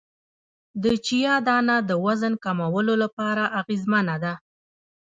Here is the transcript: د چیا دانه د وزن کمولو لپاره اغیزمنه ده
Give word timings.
د 0.83 0.85
چیا 1.07 1.33
دانه 1.47 1.75
د 1.89 1.91
وزن 2.05 2.33
کمولو 2.43 2.93
لپاره 3.03 3.43
اغیزمنه 3.59 4.15
ده 4.23 4.33